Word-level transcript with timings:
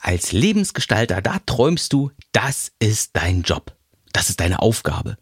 Als 0.00 0.32
Lebensgestalter, 0.32 1.20
da 1.20 1.38
träumst 1.44 1.92
du, 1.92 2.10
das 2.32 2.72
ist 2.78 3.10
dein 3.14 3.42
Job. 3.42 3.76
Das 4.12 4.30
ist 4.30 4.40
deine 4.40 4.60
Aufgabe. 4.60 5.18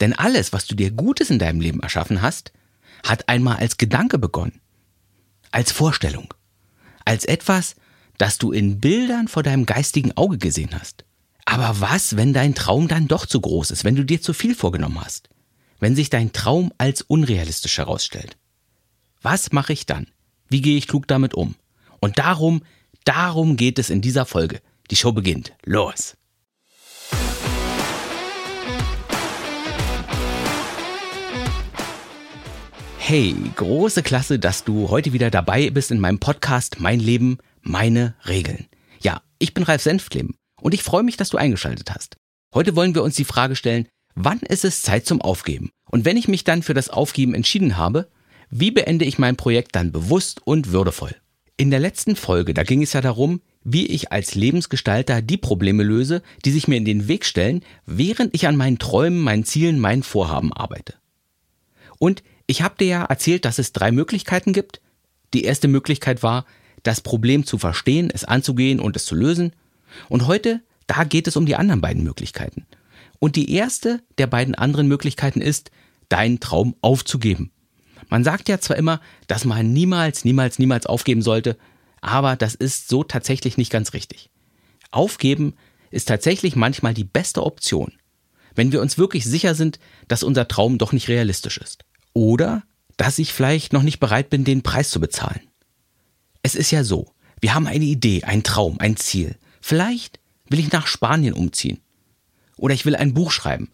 Denn 0.00 0.12
alles, 0.12 0.52
was 0.52 0.66
du 0.66 0.74
dir 0.74 0.90
Gutes 0.90 1.30
in 1.30 1.38
deinem 1.38 1.60
Leben 1.60 1.80
erschaffen 1.80 2.22
hast, 2.22 2.52
hat 3.04 3.28
einmal 3.28 3.56
als 3.56 3.76
Gedanke 3.76 4.18
begonnen. 4.18 4.60
Als 5.52 5.72
Vorstellung. 5.72 6.34
Als 7.04 7.24
etwas, 7.24 7.76
das 8.18 8.38
du 8.38 8.52
in 8.52 8.80
Bildern 8.80 9.28
vor 9.28 9.42
deinem 9.42 9.66
geistigen 9.66 10.16
Auge 10.16 10.38
gesehen 10.38 10.78
hast. 10.78 11.04
Aber 11.44 11.80
was, 11.80 12.16
wenn 12.16 12.32
dein 12.32 12.54
Traum 12.54 12.88
dann 12.88 13.08
doch 13.08 13.24
zu 13.26 13.40
groß 13.40 13.70
ist, 13.70 13.84
wenn 13.84 13.94
du 13.94 14.04
dir 14.04 14.20
zu 14.20 14.32
viel 14.32 14.54
vorgenommen 14.54 15.00
hast? 15.00 15.28
Wenn 15.78 15.94
sich 15.94 16.10
dein 16.10 16.32
Traum 16.32 16.72
als 16.78 17.02
unrealistisch 17.02 17.78
herausstellt? 17.78 18.36
Was 19.22 19.52
mache 19.52 19.72
ich 19.72 19.86
dann? 19.86 20.08
Wie 20.48 20.60
gehe 20.60 20.76
ich 20.76 20.88
klug 20.88 21.06
damit 21.06 21.34
um? 21.34 21.54
Und 22.00 22.18
darum, 22.18 22.62
darum 23.06 23.56
geht 23.56 23.78
es 23.78 23.88
in 23.88 24.02
dieser 24.02 24.26
Folge. 24.26 24.60
Die 24.90 24.96
Show 24.96 25.12
beginnt. 25.12 25.52
Los! 25.64 26.16
Hey, 32.98 33.36
große 33.54 34.02
Klasse, 34.02 34.40
dass 34.40 34.64
du 34.64 34.90
heute 34.90 35.12
wieder 35.12 35.30
dabei 35.30 35.70
bist 35.70 35.92
in 35.92 36.00
meinem 36.00 36.18
Podcast 36.18 36.80
Mein 36.80 36.98
Leben, 36.98 37.38
meine 37.62 38.16
Regeln. 38.26 38.66
Ja, 39.00 39.22
ich 39.38 39.54
bin 39.54 39.62
Ralf 39.62 39.82
Senftleben 39.82 40.34
und 40.60 40.74
ich 40.74 40.82
freue 40.82 41.04
mich, 41.04 41.16
dass 41.16 41.28
du 41.28 41.36
eingeschaltet 41.36 41.92
hast. 41.92 42.16
Heute 42.52 42.74
wollen 42.74 42.96
wir 42.96 43.04
uns 43.04 43.14
die 43.14 43.24
Frage 43.24 43.54
stellen, 43.54 43.86
wann 44.16 44.40
ist 44.40 44.64
es 44.64 44.82
Zeit 44.82 45.06
zum 45.06 45.22
Aufgeben? 45.22 45.70
Und 45.88 46.04
wenn 46.04 46.16
ich 46.16 46.26
mich 46.26 46.42
dann 46.42 46.64
für 46.64 46.74
das 46.74 46.90
Aufgeben 46.90 47.34
entschieden 47.34 47.76
habe, 47.76 48.08
wie 48.50 48.72
beende 48.72 49.04
ich 49.04 49.18
mein 49.18 49.36
Projekt 49.36 49.76
dann 49.76 49.92
bewusst 49.92 50.40
und 50.44 50.72
würdevoll? 50.72 51.14
In 51.58 51.70
der 51.70 51.80
letzten 51.80 52.16
Folge, 52.16 52.52
da 52.52 52.64
ging 52.64 52.82
es 52.82 52.92
ja 52.92 53.00
darum, 53.00 53.40
wie 53.64 53.86
ich 53.86 54.12
als 54.12 54.34
Lebensgestalter 54.34 55.22
die 55.22 55.38
Probleme 55.38 55.82
löse, 55.82 56.22
die 56.44 56.50
sich 56.50 56.68
mir 56.68 56.76
in 56.76 56.84
den 56.84 57.08
Weg 57.08 57.24
stellen, 57.24 57.64
während 57.86 58.34
ich 58.34 58.46
an 58.46 58.56
meinen 58.56 58.78
Träumen, 58.78 59.20
meinen 59.20 59.44
Zielen, 59.44 59.80
meinen 59.80 60.02
Vorhaben 60.02 60.52
arbeite. 60.52 60.94
Und 61.98 62.22
ich 62.46 62.60
habe 62.60 62.76
dir 62.78 62.86
ja 62.86 63.04
erzählt, 63.04 63.46
dass 63.46 63.58
es 63.58 63.72
drei 63.72 63.90
Möglichkeiten 63.90 64.52
gibt. 64.52 64.82
Die 65.32 65.44
erste 65.44 65.66
Möglichkeit 65.66 66.22
war, 66.22 66.44
das 66.82 67.00
Problem 67.00 67.46
zu 67.46 67.56
verstehen, 67.56 68.10
es 68.12 68.24
anzugehen 68.24 68.78
und 68.78 68.94
es 68.94 69.06
zu 69.06 69.14
lösen. 69.14 69.52
Und 70.10 70.26
heute, 70.26 70.60
da 70.86 71.04
geht 71.04 71.26
es 71.26 71.36
um 71.36 71.46
die 71.46 71.56
anderen 71.56 71.80
beiden 71.80 72.04
Möglichkeiten. 72.04 72.66
Und 73.18 73.34
die 73.34 73.50
erste 73.50 74.02
der 74.18 74.26
beiden 74.26 74.54
anderen 74.54 74.88
Möglichkeiten 74.88 75.40
ist, 75.40 75.70
deinen 76.10 76.38
Traum 76.38 76.76
aufzugeben. 76.82 77.50
Man 78.08 78.24
sagt 78.24 78.48
ja 78.48 78.60
zwar 78.60 78.76
immer, 78.76 79.00
dass 79.26 79.44
man 79.44 79.72
niemals, 79.72 80.24
niemals, 80.24 80.58
niemals 80.58 80.86
aufgeben 80.86 81.22
sollte, 81.22 81.56
aber 82.00 82.36
das 82.36 82.54
ist 82.54 82.88
so 82.88 83.02
tatsächlich 83.02 83.56
nicht 83.56 83.72
ganz 83.72 83.92
richtig. 83.92 84.30
Aufgeben 84.90 85.54
ist 85.90 86.08
tatsächlich 86.08 86.56
manchmal 86.56 86.94
die 86.94 87.04
beste 87.04 87.42
Option, 87.42 87.92
wenn 88.54 88.72
wir 88.72 88.80
uns 88.80 88.98
wirklich 88.98 89.24
sicher 89.24 89.54
sind, 89.54 89.78
dass 90.08 90.22
unser 90.22 90.48
Traum 90.48 90.78
doch 90.78 90.92
nicht 90.92 91.08
realistisch 91.08 91.58
ist. 91.58 91.84
Oder 92.12 92.62
dass 92.96 93.18
ich 93.18 93.32
vielleicht 93.32 93.72
noch 93.72 93.82
nicht 93.82 94.00
bereit 94.00 94.30
bin, 94.30 94.44
den 94.44 94.62
Preis 94.62 94.90
zu 94.90 95.00
bezahlen. 95.00 95.40
Es 96.42 96.54
ist 96.54 96.70
ja 96.70 96.84
so, 96.84 97.12
wir 97.40 97.54
haben 97.54 97.66
eine 97.66 97.84
Idee, 97.84 98.24
einen 98.24 98.42
Traum, 98.42 98.78
ein 98.78 98.96
Ziel. 98.96 99.36
Vielleicht 99.60 100.20
will 100.48 100.60
ich 100.60 100.72
nach 100.72 100.86
Spanien 100.86 101.34
umziehen. 101.34 101.80
Oder 102.56 102.74
ich 102.74 102.86
will 102.86 102.96
ein 102.96 103.14
Buch 103.14 103.30
schreiben. 103.30 103.70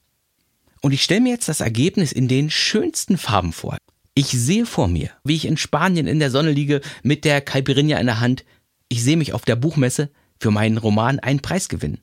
Und 0.81 0.93
ich 0.93 1.03
stelle 1.03 1.21
mir 1.21 1.31
jetzt 1.31 1.49
das 1.49 1.61
Ergebnis 1.61 2.11
in 2.11 2.27
den 2.27 2.51
schönsten 2.51 3.17
Farben 3.17 3.53
vor. 3.53 3.77
Ich 4.15 4.29
sehe 4.29 4.67
vor 4.67 4.89
mir, 4.89 5.11
wie 5.25 5.37
ich 5.37 5.47
in 5.47 5.57
Spanien 5.57 6.07
in 6.07 6.19
der 6.19 6.31
Sonne 6.31 6.53
liege 6.53 6.83
mit 7.03 7.25
der 7.25 7.41
Caipirinha 7.41 7.99
in 7.99 8.07
der 8.07 8.21
Hand. 8.21 8.45
Ich 8.89 9.03
sehe 9.03 9.17
mich 9.17 9.33
auf 9.33 9.47
der 9.47 9.57
Buchmesse 9.57 10.11
für 10.39 10.51
meinen 10.51 10.77
Roman 10.77 11.19
einen 11.19 11.41
Preis 11.41 11.69
gewinnen. 11.69 12.03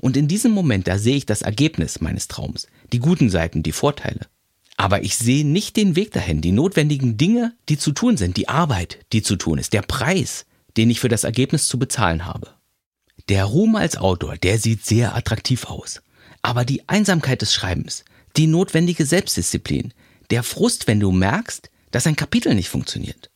Und 0.00 0.16
in 0.16 0.28
diesem 0.28 0.52
Moment, 0.52 0.88
da 0.88 0.98
sehe 0.98 1.16
ich 1.16 1.26
das 1.26 1.42
Ergebnis 1.42 2.00
meines 2.00 2.28
Traums, 2.28 2.66
die 2.92 3.00
guten 3.00 3.28
Seiten, 3.28 3.62
die 3.62 3.72
Vorteile. 3.72 4.26
Aber 4.78 5.02
ich 5.02 5.16
sehe 5.16 5.44
nicht 5.44 5.76
den 5.76 5.96
Weg 5.96 6.12
dahin, 6.12 6.40
die 6.40 6.52
notwendigen 6.52 7.18
Dinge, 7.18 7.52
die 7.68 7.76
zu 7.76 7.92
tun 7.92 8.16
sind, 8.16 8.36
die 8.36 8.48
Arbeit, 8.48 9.00
die 9.12 9.22
zu 9.22 9.36
tun 9.36 9.58
ist, 9.58 9.72
der 9.72 9.82
Preis, 9.82 10.46
den 10.76 10.88
ich 10.88 11.00
für 11.00 11.08
das 11.08 11.24
Ergebnis 11.24 11.66
zu 11.66 11.78
bezahlen 11.78 12.24
habe. 12.24 12.54
Der 13.28 13.44
Ruhm 13.44 13.76
als 13.76 13.98
Autor, 13.98 14.36
der 14.36 14.58
sieht 14.58 14.86
sehr 14.86 15.14
attraktiv 15.14 15.64
aus. 15.64 16.00
Aber 16.40 16.64
die 16.64 16.88
Einsamkeit 16.88 17.42
des 17.42 17.52
Schreibens, 17.52 18.04
die 18.36 18.46
notwendige 18.46 19.04
Selbstdisziplin, 19.04 19.92
der 20.30 20.42
Frust, 20.42 20.86
wenn 20.86 21.00
du 21.00 21.10
merkst, 21.10 21.70
dass 21.90 22.06
ein 22.06 22.16
Kapitel 22.16 22.54
nicht 22.54 22.68
funktioniert. 22.68 23.30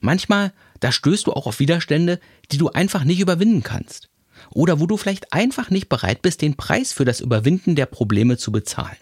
Manchmal, 0.00 0.52
da 0.80 0.92
stößt 0.92 1.26
du 1.26 1.32
auch 1.32 1.46
auf 1.46 1.60
Widerstände, 1.60 2.20
die 2.50 2.58
du 2.58 2.68
einfach 2.70 3.04
nicht 3.04 3.20
überwinden 3.20 3.62
kannst. 3.62 4.08
Oder 4.50 4.80
wo 4.80 4.86
du 4.86 4.96
vielleicht 4.96 5.32
einfach 5.32 5.70
nicht 5.70 5.88
bereit 5.88 6.22
bist, 6.22 6.42
den 6.42 6.56
Preis 6.56 6.92
für 6.92 7.04
das 7.04 7.20
Überwinden 7.20 7.74
der 7.74 7.86
Probleme 7.86 8.36
zu 8.36 8.52
bezahlen. 8.52 8.96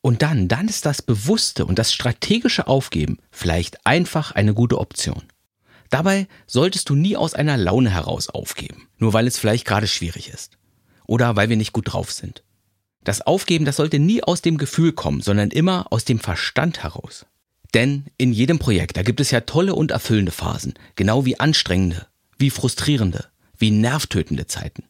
Und 0.00 0.22
dann, 0.22 0.48
dann 0.48 0.66
ist 0.66 0.84
das 0.84 1.00
bewusste 1.00 1.64
und 1.64 1.78
das 1.78 1.92
strategische 1.92 2.66
Aufgeben 2.66 3.18
vielleicht 3.30 3.86
einfach 3.86 4.32
eine 4.32 4.52
gute 4.52 4.78
Option. 4.78 5.22
Dabei 5.90 6.26
solltest 6.46 6.88
du 6.88 6.96
nie 6.96 7.16
aus 7.16 7.34
einer 7.34 7.56
Laune 7.56 7.90
heraus 7.90 8.28
aufgeben, 8.28 8.88
nur 8.98 9.12
weil 9.12 9.26
es 9.26 9.38
vielleicht 9.38 9.64
gerade 9.64 9.86
schwierig 9.86 10.28
ist. 10.30 10.58
Oder 11.06 11.36
weil 11.36 11.50
wir 11.50 11.56
nicht 11.56 11.72
gut 11.72 11.92
drauf 11.92 12.10
sind. 12.10 12.42
Das 13.04 13.20
Aufgeben, 13.20 13.64
das 13.64 13.76
sollte 13.76 13.98
nie 13.98 14.22
aus 14.22 14.42
dem 14.42 14.58
Gefühl 14.58 14.92
kommen, 14.92 15.20
sondern 15.20 15.50
immer 15.50 15.86
aus 15.90 16.04
dem 16.04 16.20
Verstand 16.20 16.82
heraus. 16.82 17.26
Denn 17.74 18.06
in 18.18 18.32
jedem 18.32 18.58
Projekt, 18.58 18.96
da 18.96 19.02
gibt 19.02 19.20
es 19.20 19.30
ja 19.30 19.40
tolle 19.40 19.74
und 19.74 19.90
erfüllende 19.90 20.32
Phasen, 20.32 20.74
genau 20.94 21.24
wie 21.24 21.40
anstrengende, 21.40 22.06
wie 22.38 22.50
frustrierende, 22.50 23.26
wie 23.58 23.70
nervtötende 23.70 24.46
Zeiten. 24.46 24.84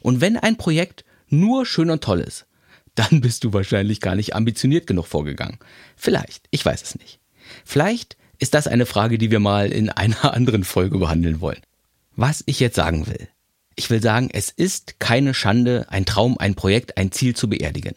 Und 0.00 0.20
wenn 0.20 0.36
ein 0.36 0.56
Projekt 0.56 1.04
nur 1.28 1.64
schön 1.66 1.90
und 1.90 2.02
toll 2.02 2.20
ist, 2.20 2.46
dann 2.94 3.20
bist 3.20 3.44
du 3.44 3.52
wahrscheinlich 3.52 4.00
gar 4.00 4.16
nicht 4.16 4.34
ambitioniert 4.34 4.86
genug 4.86 5.06
vorgegangen. 5.06 5.58
Vielleicht, 5.96 6.46
ich 6.50 6.64
weiß 6.64 6.82
es 6.82 6.98
nicht. 6.98 7.20
Vielleicht 7.64 8.16
ist 8.38 8.54
das 8.54 8.66
eine 8.66 8.86
Frage, 8.86 9.18
die 9.18 9.30
wir 9.30 9.40
mal 9.40 9.70
in 9.70 9.88
einer 9.90 10.34
anderen 10.34 10.64
Folge 10.64 10.98
behandeln 10.98 11.40
wollen. 11.40 11.60
Was 12.16 12.42
ich 12.46 12.60
jetzt 12.60 12.76
sagen 12.76 13.06
will. 13.06 13.28
Ich 13.80 13.88
will 13.88 14.02
sagen, 14.02 14.28
es 14.30 14.50
ist 14.50 15.00
keine 15.00 15.32
Schande, 15.32 15.86
ein 15.88 16.04
Traum, 16.04 16.36
ein 16.36 16.54
Projekt, 16.54 16.98
ein 16.98 17.12
Ziel 17.12 17.34
zu 17.34 17.48
beerdigen. 17.48 17.94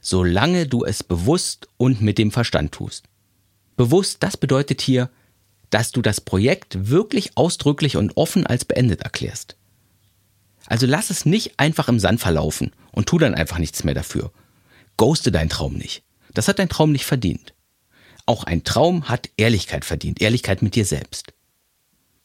Solange 0.00 0.66
du 0.66 0.84
es 0.84 1.04
bewusst 1.04 1.68
und 1.76 2.02
mit 2.02 2.18
dem 2.18 2.32
Verstand 2.32 2.72
tust. 2.72 3.04
Bewusst, 3.76 4.16
das 4.24 4.36
bedeutet 4.36 4.80
hier, 4.80 5.10
dass 5.70 5.92
du 5.92 6.02
das 6.02 6.20
Projekt 6.20 6.88
wirklich 6.88 7.36
ausdrücklich 7.36 7.96
und 7.96 8.16
offen 8.16 8.48
als 8.48 8.64
beendet 8.64 9.02
erklärst. 9.02 9.54
Also 10.66 10.86
lass 10.86 11.08
es 11.08 11.24
nicht 11.24 11.52
einfach 11.56 11.86
im 11.86 12.00
Sand 12.00 12.18
verlaufen 12.18 12.72
und 12.90 13.08
tu 13.08 13.16
dann 13.16 13.36
einfach 13.36 13.58
nichts 13.58 13.84
mehr 13.84 13.94
dafür. 13.94 14.32
Ghoste 14.96 15.30
deinen 15.30 15.50
Traum 15.50 15.74
nicht. 15.74 16.02
Das 16.34 16.48
hat 16.48 16.58
dein 16.58 16.68
Traum 16.68 16.90
nicht 16.90 17.06
verdient. 17.06 17.54
Auch 18.26 18.42
ein 18.42 18.64
Traum 18.64 19.08
hat 19.08 19.30
Ehrlichkeit 19.36 19.84
verdient, 19.84 20.20
Ehrlichkeit 20.20 20.62
mit 20.62 20.74
dir 20.74 20.84
selbst. 20.84 21.31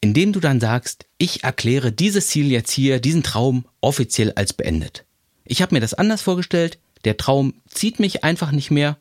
Indem 0.02 0.34
du 0.34 0.40
dann 0.40 0.60
sagst, 0.60 1.06
ich 1.18 1.44
erkläre 1.44 1.92
dieses 1.92 2.28
Ziel 2.28 2.52
jetzt 2.52 2.72
hier, 2.72 3.00
diesen 3.00 3.24
Traum 3.24 3.66
offiziell 3.82 4.34
als 4.34 4.54
beendet. 4.54 5.06
Ich 5.44 5.62
habe 5.62 5.76
mir 5.76 5.82
das 5.82 5.94
anders 5.94 6.22
vorgestellt, 6.22 6.78
der 7.06 7.18
Traum 7.18 7.56
zieht 7.68 8.00
mich 8.00 8.24
einfach 8.24 8.52
nicht 8.52 8.70
mehr. 8.70 8.98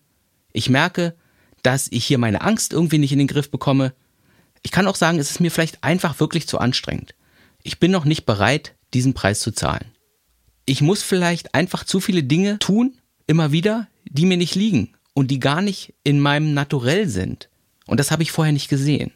Ich 0.53 0.71
merke, 0.71 1.15
dass 1.62 1.89
ich 1.91 2.05
hier 2.05 2.19
meine 2.19 2.43
Angst 2.43 2.73
irgendwie 2.73 2.99
nicht 2.99 3.12
in 3.12 3.19
den 3.19 3.27
Griff 3.27 3.51
bekomme. 3.51 3.93
Ich 4.62 4.71
kann 4.71 4.87
auch 4.87 4.97
sagen, 4.97 5.19
es 5.19 5.31
ist 5.31 5.41
mir 5.41 5.51
vielleicht 5.51 5.83
einfach 5.83 6.19
wirklich 6.21 6.47
zu 6.47 6.59
anstrengend. 6.59 7.15
Ich 7.63 7.81
bin 7.81 7.91
noch 7.91 8.05
nicht 8.05 8.25
bereit, 8.25 8.75
diesen 8.95 9.15
Preis 9.15 9.41
zu 9.41 9.51
zahlen. 9.51 9.87
Ich 10.65 10.81
muss 10.81 11.03
vielleicht 11.03 11.55
einfach 11.55 11.84
zu 11.84 12.01
viele 12.01 12.23
Dinge 12.23 12.59
tun, 12.59 12.97
immer 13.27 13.53
wieder, 13.53 13.89
die 14.05 14.27
mir 14.27 14.37
nicht 14.37 14.55
liegen 14.55 14.93
und 15.15 15.31
die 15.31 15.41
gar 15.41 15.63
nicht 15.63 15.95
in 16.05 16.21
meinem 16.21 16.55
Naturell 16.55 17.09
sind. 17.09 17.49
Und 17.87 17.99
das 17.99 18.11
habe 18.11 18.23
ich 18.23 18.33
vorher 18.33 18.53
nicht 18.53 18.69
gesehen. 18.69 19.13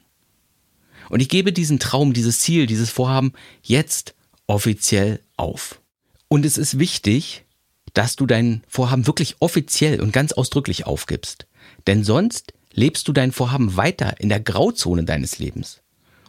Und 1.11 1.21
ich 1.21 1.29
gebe 1.29 1.53
diesen 1.53 1.79
Traum, 1.79 2.15
dieses 2.15 2.41
Ziel, 2.41 2.67
dieses 2.67 2.89
Vorhaben 2.89 3.33
jetzt 3.63 4.15
offiziell 4.47 5.21
auf. 5.37 5.81
Und 6.29 6.47
es 6.47 6.57
ist 6.57 6.79
wichtig, 6.79 7.45
dass 7.93 8.17
du 8.17 8.27
dein 8.27 8.63
Vorhaben 8.69 9.07
wirklich 9.07 9.37
offiziell 9.41 10.01
und 10.01 10.13
ganz 10.13 10.33
ausdrücklich 10.33 10.87
aufgibst. 10.87 11.47
Denn 11.87 12.05
sonst 12.05 12.55
lebst 12.73 13.09
du 13.09 13.13
dein 13.13 13.33
Vorhaben 13.33 13.77
weiter 13.77 14.21
in 14.21 14.29
der 14.29 14.41
Grauzone 14.41 15.05
deines 15.05 15.39
Lebens. 15.39 15.81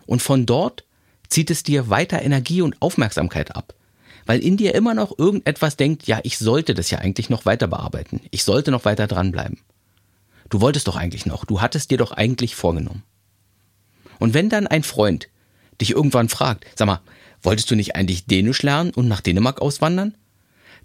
Und 0.08 0.22
von 0.22 0.46
dort 0.48 0.84
zieht 1.30 1.52
es 1.52 1.64
dir 1.64 1.90
weiter 1.90 2.22
Energie 2.22 2.62
und 2.62 2.82
Aufmerksamkeit 2.82 3.56
ab. 3.56 3.76
Weil 4.26 4.40
in 4.40 4.58
dir 4.58 4.74
immer 4.74 4.96
noch 4.96 5.18
irgendetwas 5.18 5.78
denkt, 5.78 6.08
ja, 6.08 6.20
ich 6.24 6.38
sollte 6.40 6.74
das 6.74 6.90
ja 6.90 6.98
eigentlich 6.98 7.30
noch 7.30 7.46
weiter 7.46 7.68
bearbeiten. 7.68 8.22
Ich 8.32 8.44
sollte 8.44 8.72
noch 8.72 8.86
weiter 8.86 9.08
dranbleiben. 9.08 9.60
Du 10.50 10.60
wolltest 10.60 10.88
doch 10.88 10.96
eigentlich 10.96 11.26
noch. 11.26 11.46
Du 11.46 11.62
hattest 11.62 11.92
dir 11.92 11.98
doch 11.98 12.12
eigentlich 12.12 12.56
vorgenommen. 12.56 13.04
Und 14.22 14.36
wenn 14.36 14.50
dann 14.50 14.68
ein 14.68 14.84
Freund 14.84 15.30
dich 15.82 15.92
irgendwann 15.92 16.30
fragt, 16.30 16.68
sag 16.76 16.86
mal, 16.86 17.02
wolltest 17.42 17.72
du 17.72 17.76
nicht 17.76 17.96
eigentlich 17.96 18.28
Dänisch 18.28 18.62
lernen 18.62 18.92
und 18.92 19.08
nach 19.08 19.20
Dänemark 19.20 19.60
auswandern? 19.60 20.16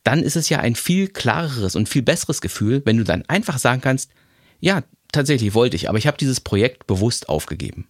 Dann 0.04 0.22
ist 0.22 0.36
es 0.36 0.48
ja 0.48 0.60
ein 0.60 0.74
viel 0.74 1.08
klareres 1.08 1.76
und 1.76 1.86
viel 1.86 2.00
besseres 2.00 2.40
Gefühl, 2.40 2.80
wenn 2.86 2.96
du 2.96 3.04
dann 3.04 3.28
einfach 3.28 3.58
sagen 3.58 3.82
kannst, 3.82 4.10
ja, 4.58 4.84
tatsächlich 5.12 5.52
wollte 5.52 5.76
ich, 5.76 5.90
aber 5.90 5.98
ich 5.98 6.06
habe 6.06 6.16
dieses 6.16 6.40
Projekt 6.40 6.86
bewusst 6.86 7.28
aufgegeben. 7.28 7.88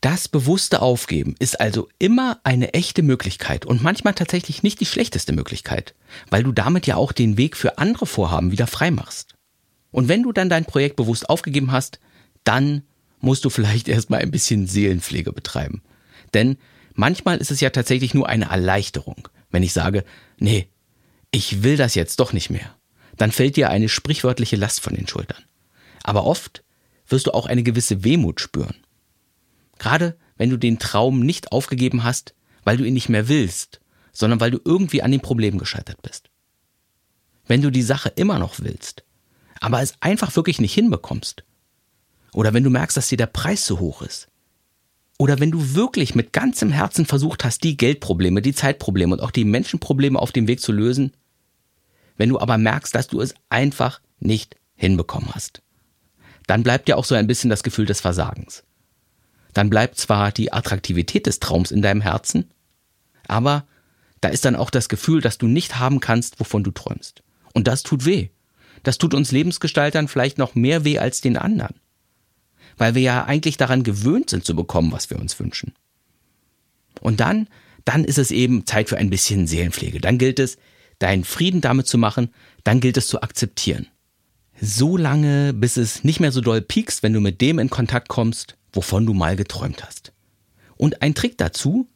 Das 0.00 0.26
bewusste 0.26 0.80
Aufgeben 0.80 1.34
ist 1.38 1.60
also 1.60 1.88
immer 1.98 2.40
eine 2.42 2.72
echte 2.72 3.02
Möglichkeit 3.02 3.66
und 3.66 3.82
manchmal 3.82 4.14
tatsächlich 4.14 4.62
nicht 4.62 4.80
die 4.80 4.86
schlechteste 4.86 5.34
Möglichkeit, 5.34 5.94
weil 6.30 6.44
du 6.44 6.52
damit 6.52 6.86
ja 6.86 6.96
auch 6.96 7.12
den 7.12 7.36
Weg 7.36 7.58
für 7.58 7.76
andere 7.76 8.06
Vorhaben 8.06 8.52
wieder 8.52 8.66
frei 8.66 8.90
machst. 8.90 9.34
Und 9.90 10.08
wenn 10.08 10.22
du 10.22 10.32
dann 10.32 10.48
dein 10.48 10.64
Projekt 10.64 10.96
bewusst 10.96 11.28
aufgegeben 11.28 11.72
hast, 11.72 12.00
dann 12.42 12.84
musst 13.22 13.44
du 13.44 13.50
vielleicht 13.50 13.88
erstmal 13.88 14.20
ein 14.20 14.30
bisschen 14.30 14.66
Seelenpflege 14.66 15.32
betreiben. 15.32 15.82
Denn 16.34 16.58
manchmal 16.94 17.38
ist 17.38 17.50
es 17.50 17.60
ja 17.60 17.70
tatsächlich 17.70 18.14
nur 18.14 18.28
eine 18.28 18.50
Erleichterung, 18.50 19.28
wenn 19.50 19.62
ich 19.62 19.72
sage, 19.72 20.04
nee, 20.38 20.68
ich 21.30 21.62
will 21.62 21.76
das 21.76 21.94
jetzt 21.94 22.20
doch 22.20 22.32
nicht 22.32 22.50
mehr. 22.50 22.76
Dann 23.16 23.32
fällt 23.32 23.56
dir 23.56 23.70
eine 23.70 23.88
sprichwörtliche 23.88 24.56
Last 24.56 24.80
von 24.80 24.94
den 24.94 25.08
Schultern. 25.08 25.42
Aber 26.02 26.24
oft 26.24 26.64
wirst 27.06 27.26
du 27.26 27.32
auch 27.32 27.46
eine 27.46 27.62
gewisse 27.62 28.04
Wehmut 28.04 28.40
spüren. 28.40 28.76
Gerade 29.78 30.16
wenn 30.36 30.50
du 30.50 30.56
den 30.56 30.78
Traum 30.78 31.20
nicht 31.20 31.52
aufgegeben 31.52 32.04
hast, 32.04 32.34
weil 32.64 32.76
du 32.76 32.84
ihn 32.84 32.94
nicht 32.94 33.08
mehr 33.08 33.28
willst, 33.28 33.80
sondern 34.12 34.40
weil 34.40 34.50
du 34.50 34.60
irgendwie 34.64 35.02
an 35.02 35.12
dem 35.12 35.20
Problem 35.20 35.58
gescheitert 35.58 36.02
bist. 36.02 36.30
Wenn 37.46 37.62
du 37.62 37.70
die 37.70 37.82
Sache 37.82 38.08
immer 38.10 38.38
noch 38.38 38.60
willst, 38.60 39.04
aber 39.60 39.80
es 39.80 39.94
einfach 40.00 40.34
wirklich 40.36 40.60
nicht 40.60 40.74
hinbekommst. 40.74 41.44
Oder 42.34 42.54
wenn 42.54 42.64
du 42.64 42.70
merkst, 42.70 42.96
dass 42.96 43.08
dir 43.08 43.18
der 43.18 43.26
Preis 43.26 43.64
zu 43.64 43.80
hoch 43.80 44.02
ist. 44.02 44.28
Oder 45.18 45.38
wenn 45.38 45.50
du 45.50 45.74
wirklich 45.74 46.14
mit 46.14 46.32
ganzem 46.32 46.70
Herzen 46.70 47.06
versucht 47.06 47.44
hast, 47.44 47.62
die 47.62 47.76
Geldprobleme, 47.76 48.42
die 48.42 48.54
Zeitprobleme 48.54 49.14
und 49.14 49.20
auch 49.20 49.30
die 49.30 49.44
Menschenprobleme 49.44 50.18
auf 50.18 50.32
dem 50.32 50.48
Weg 50.48 50.60
zu 50.60 50.72
lösen, 50.72 51.12
wenn 52.16 52.28
du 52.28 52.40
aber 52.40 52.58
merkst, 52.58 52.94
dass 52.94 53.08
du 53.08 53.20
es 53.20 53.34
einfach 53.48 54.00
nicht 54.18 54.56
hinbekommen 54.74 55.30
hast, 55.34 55.62
dann 56.46 56.62
bleibt 56.62 56.88
dir 56.88 56.96
auch 56.96 57.04
so 57.04 57.14
ein 57.14 57.26
bisschen 57.26 57.50
das 57.50 57.62
Gefühl 57.62 57.86
des 57.86 58.00
Versagens 58.00 58.64
dann 59.52 59.70
bleibt 59.70 59.98
zwar 59.98 60.32
die 60.32 60.52
Attraktivität 60.52 61.26
des 61.26 61.40
Traums 61.40 61.70
in 61.70 61.82
deinem 61.82 62.00
Herzen, 62.00 62.50
aber 63.28 63.66
da 64.20 64.28
ist 64.28 64.44
dann 64.44 64.56
auch 64.56 64.70
das 64.70 64.88
Gefühl, 64.88 65.20
dass 65.20 65.38
du 65.38 65.46
nicht 65.46 65.78
haben 65.78 66.00
kannst, 66.00 66.40
wovon 66.40 66.64
du 66.64 66.70
träumst. 66.70 67.22
Und 67.54 67.66
das 67.66 67.82
tut 67.82 68.04
weh. 68.04 68.28
Das 68.82 68.98
tut 68.98 69.14
uns 69.14 69.32
Lebensgestaltern 69.32 70.08
vielleicht 70.08 70.38
noch 70.38 70.54
mehr 70.54 70.84
weh 70.84 70.98
als 70.98 71.20
den 71.20 71.36
anderen. 71.36 71.74
Weil 72.76 72.94
wir 72.94 73.02
ja 73.02 73.24
eigentlich 73.24 73.56
daran 73.56 73.82
gewöhnt 73.82 74.30
sind 74.30 74.44
zu 74.44 74.56
bekommen, 74.56 74.92
was 74.92 75.10
wir 75.10 75.18
uns 75.18 75.38
wünschen. 75.38 75.74
Und 77.00 77.20
dann, 77.20 77.48
dann 77.84 78.04
ist 78.04 78.18
es 78.18 78.30
eben 78.30 78.66
Zeit 78.66 78.88
für 78.88 78.98
ein 78.98 79.10
bisschen 79.10 79.46
Seelenpflege. 79.46 80.00
Dann 80.00 80.18
gilt 80.18 80.38
es, 80.38 80.56
deinen 80.98 81.24
Frieden 81.24 81.60
damit 81.60 81.86
zu 81.86 81.98
machen, 81.98 82.30
dann 82.64 82.80
gilt 82.80 82.96
es 82.96 83.08
zu 83.08 83.22
akzeptieren. 83.22 83.88
So 84.60 84.96
lange, 84.96 85.52
bis 85.52 85.76
es 85.76 86.04
nicht 86.04 86.20
mehr 86.20 86.30
so 86.30 86.40
doll 86.40 86.62
piekst, 86.62 87.02
wenn 87.02 87.12
du 87.12 87.20
mit 87.20 87.40
dem 87.40 87.58
in 87.58 87.70
Kontakt 87.70 88.08
kommst, 88.08 88.56
wovon 88.72 89.06
du 89.06 89.12
mal 89.12 89.34
geträumt 89.36 89.84
hast. 89.84 90.12
Und 90.76 91.02
ein 91.02 91.14
Trick 91.14 91.36
dazu 91.38 91.88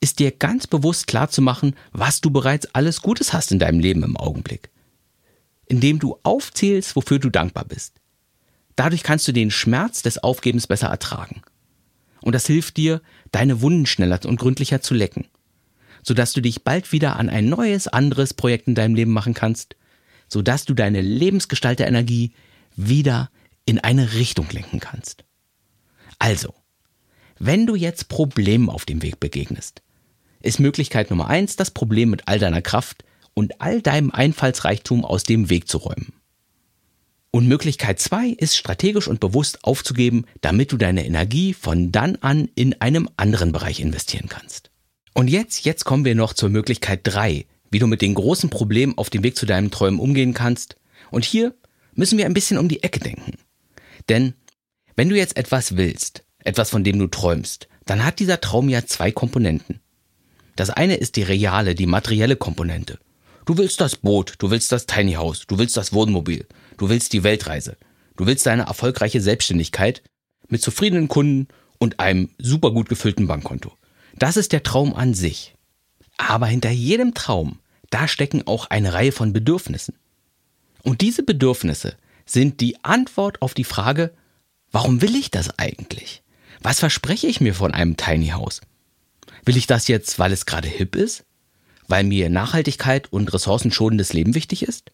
ist 0.00 0.18
dir 0.18 0.30
ganz 0.30 0.66
bewusst 0.66 1.06
klar 1.06 1.30
zu 1.30 1.42
machen, 1.42 1.74
was 1.92 2.20
du 2.20 2.30
bereits 2.30 2.66
alles 2.74 3.02
Gutes 3.02 3.32
hast 3.32 3.52
in 3.52 3.58
deinem 3.58 3.80
Leben 3.80 4.02
im 4.02 4.16
Augenblick. 4.16 4.70
Indem 5.66 5.98
du 5.98 6.18
aufzählst, 6.22 6.94
wofür 6.94 7.18
du 7.18 7.30
dankbar 7.30 7.64
bist. 7.64 7.94
Dadurch 8.76 9.02
kannst 9.02 9.26
du 9.28 9.32
den 9.32 9.50
Schmerz 9.50 10.02
des 10.02 10.18
Aufgebens 10.18 10.66
besser 10.66 10.88
ertragen. 10.88 11.42
Und 12.20 12.34
das 12.34 12.46
hilft 12.46 12.76
dir, 12.76 13.02
deine 13.32 13.60
Wunden 13.60 13.86
schneller 13.86 14.18
und 14.24 14.40
gründlicher 14.40 14.80
zu 14.80 14.94
lecken, 14.94 15.26
sodass 16.02 16.32
du 16.32 16.40
dich 16.40 16.64
bald 16.64 16.90
wieder 16.90 17.16
an 17.16 17.28
ein 17.28 17.48
neues, 17.48 17.86
anderes 17.86 18.34
Projekt 18.34 18.66
in 18.66 18.74
deinem 18.74 18.94
Leben 18.94 19.12
machen 19.12 19.34
kannst, 19.34 19.76
sodass 20.28 20.64
du 20.64 20.74
deine 20.74 21.00
Lebensgestalterenergie 21.00 22.32
wieder 22.76 23.30
in 23.66 23.78
eine 23.78 24.14
Richtung 24.14 24.48
lenken 24.50 24.80
kannst. 24.80 25.24
Also, 26.18 26.54
wenn 27.38 27.66
du 27.66 27.74
jetzt 27.74 28.08
Problemen 28.08 28.70
auf 28.70 28.84
dem 28.84 29.02
Weg 29.02 29.20
begegnest, 29.20 29.82
ist 30.40 30.60
Möglichkeit 30.60 31.10
Nummer 31.10 31.28
eins, 31.28 31.56
das 31.56 31.70
Problem 31.70 32.10
mit 32.10 32.26
all 32.26 32.38
deiner 32.38 32.62
Kraft 32.62 33.04
und 33.34 33.60
all 33.60 33.82
deinem 33.82 34.10
Einfallsreichtum 34.10 35.04
aus 35.04 35.24
dem 35.24 35.50
Weg 35.50 35.68
zu 35.68 35.78
räumen. 35.78 36.12
Und 37.34 37.48
Möglichkeit 37.48 37.98
zwei 37.98 38.28
ist 38.28 38.56
strategisch 38.56 39.08
und 39.08 39.18
bewusst 39.18 39.64
aufzugeben, 39.64 40.24
damit 40.40 40.70
du 40.70 40.76
deine 40.76 41.04
Energie 41.04 41.52
von 41.52 41.90
dann 41.90 42.14
an 42.20 42.48
in 42.54 42.80
einem 42.80 43.10
anderen 43.16 43.50
Bereich 43.50 43.80
investieren 43.80 44.28
kannst. 44.28 44.70
Und 45.14 45.26
jetzt, 45.26 45.64
jetzt 45.64 45.84
kommen 45.84 46.04
wir 46.04 46.14
noch 46.14 46.34
zur 46.34 46.48
Möglichkeit 46.48 47.00
drei, 47.02 47.46
wie 47.72 47.80
du 47.80 47.88
mit 47.88 48.02
den 48.02 48.14
großen 48.14 48.50
Problemen 48.50 48.96
auf 48.96 49.10
dem 49.10 49.24
Weg 49.24 49.34
zu 49.34 49.46
deinem 49.46 49.72
Träumen 49.72 49.98
umgehen 49.98 50.32
kannst. 50.32 50.76
Und 51.10 51.24
hier 51.24 51.56
müssen 51.96 52.18
wir 52.18 52.26
ein 52.26 52.34
bisschen 52.34 52.56
um 52.56 52.68
die 52.68 52.84
Ecke 52.84 53.00
denken. 53.00 53.32
Denn 54.08 54.34
wenn 54.94 55.08
du 55.08 55.16
jetzt 55.16 55.36
etwas 55.36 55.76
willst, 55.76 56.22
etwas 56.38 56.70
von 56.70 56.84
dem 56.84 57.00
du 57.00 57.08
träumst, 57.08 57.66
dann 57.84 58.04
hat 58.04 58.20
dieser 58.20 58.40
Traum 58.40 58.68
ja 58.68 58.86
zwei 58.86 59.10
Komponenten. 59.10 59.80
Das 60.54 60.70
eine 60.70 60.94
ist 60.94 61.16
die 61.16 61.24
reale, 61.24 61.74
die 61.74 61.86
materielle 61.86 62.36
Komponente. 62.36 63.00
Du 63.44 63.58
willst 63.58 63.80
das 63.80 63.96
Boot, 63.96 64.34
du 64.38 64.50
willst 64.50 64.72
das 64.72 64.86
Tiny 64.86 65.14
House, 65.14 65.46
du 65.46 65.58
willst 65.58 65.76
das 65.76 65.92
Wohnmobil, 65.92 66.46
du 66.76 66.88
willst 66.88 67.12
die 67.12 67.22
Weltreise, 67.22 67.76
du 68.16 68.26
willst 68.26 68.46
deine 68.46 68.64
erfolgreiche 68.64 69.20
Selbstständigkeit 69.20 70.02
mit 70.48 70.62
zufriedenen 70.62 71.08
Kunden 71.08 71.48
und 71.78 72.00
einem 72.00 72.30
super 72.38 72.70
gut 72.70 72.88
gefüllten 72.88 73.26
Bankkonto. 73.26 73.72
Das 74.16 74.36
ist 74.36 74.52
der 74.52 74.62
Traum 74.62 74.94
an 74.94 75.14
sich. 75.14 75.54
Aber 76.16 76.46
hinter 76.46 76.70
jedem 76.70 77.14
Traum, 77.14 77.58
da 77.90 78.08
stecken 78.08 78.46
auch 78.46 78.70
eine 78.70 78.92
Reihe 78.92 79.12
von 79.12 79.32
Bedürfnissen. 79.32 79.94
Und 80.82 81.00
diese 81.00 81.22
Bedürfnisse 81.22 81.96
sind 82.24 82.60
die 82.60 82.82
Antwort 82.84 83.42
auf 83.42 83.54
die 83.54 83.64
Frage, 83.64 84.12
Warum 84.74 85.00
will 85.02 85.14
ich 85.14 85.30
das 85.30 85.56
eigentlich? 85.56 86.24
Was 86.60 86.80
verspreche 86.80 87.28
ich 87.28 87.40
mir 87.40 87.54
von 87.54 87.72
einem 87.72 87.96
Tiny 87.96 88.30
House? 88.30 88.60
Will 89.44 89.56
ich 89.56 89.68
das 89.68 89.86
jetzt, 89.86 90.18
weil 90.18 90.32
es 90.32 90.46
gerade 90.46 90.66
hip 90.66 90.96
ist? 90.96 91.22
Weil 91.88 92.04
mir 92.04 92.30
Nachhaltigkeit 92.30 93.12
und 93.12 93.32
ressourcenschonendes 93.32 94.12
Leben 94.12 94.34
wichtig 94.34 94.62
ist? 94.62 94.90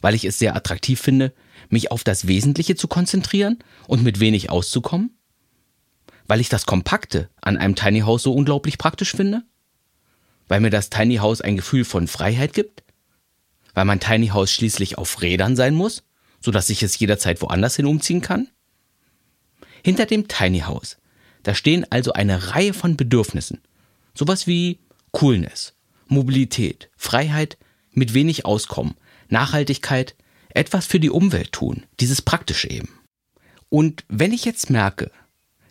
Weil 0.00 0.14
ich 0.14 0.24
es 0.24 0.38
sehr 0.38 0.54
attraktiv 0.54 1.00
finde, 1.00 1.32
mich 1.68 1.90
auf 1.90 2.04
das 2.04 2.26
Wesentliche 2.26 2.76
zu 2.76 2.86
konzentrieren 2.88 3.58
und 3.86 4.02
mit 4.02 4.20
wenig 4.20 4.50
auszukommen? 4.50 5.16
Weil 6.26 6.40
ich 6.40 6.48
das 6.48 6.66
Kompakte 6.66 7.30
an 7.40 7.56
einem 7.56 7.76
Tiny 7.76 8.00
House 8.00 8.22
so 8.22 8.34
unglaublich 8.34 8.78
praktisch 8.78 9.12
finde? 9.12 9.42
Weil 10.48 10.60
mir 10.60 10.70
das 10.70 10.90
Tiny 10.90 11.16
House 11.16 11.40
ein 11.40 11.56
Gefühl 11.56 11.84
von 11.84 12.08
Freiheit 12.08 12.52
gibt? 12.52 12.82
Weil 13.74 13.84
mein 13.84 14.00
Tiny 14.00 14.28
House 14.28 14.50
schließlich 14.52 14.98
auf 14.98 15.22
Rädern 15.22 15.56
sein 15.56 15.74
muss, 15.74 16.02
sodass 16.40 16.70
ich 16.70 16.82
es 16.82 16.98
jederzeit 16.98 17.40
woanders 17.42 17.76
hin 17.76 17.86
umziehen 17.86 18.20
kann? 18.20 18.48
Hinter 19.82 20.06
dem 20.06 20.28
Tiny 20.28 20.60
House, 20.60 20.98
da 21.42 21.54
stehen 21.54 21.86
also 21.90 22.12
eine 22.12 22.54
Reihe 22.54 22.74
von 22.74 22.96
Bedürfnissen. 22.96 23.60
Sowas 24.14 24.46
wie 24.46 24.80
Coolness, 25.12 25.75
Mobilität, 26.06 26.90
Freiheit, 26.96 27.58
mit 27.92 28.14
wenig 28.14 28.44
Auskommen, 28.44 28.94
Nachhaltigkeit, 29.28 30.14
etwas 30.50 30.86
für 30.86 31.00
die 31.00 31.10
Umwelt 31.10 31.52
tun, 31.52 31.84
dieses 32.00 32.22
Praktische 32.22 32.70
eben. 32.70 32.88
Und 33.68 34.04
wenn 34.08 34.32
ich 34.32 34.44
jetzt 34.44 34.70
merke, 34.70 35.10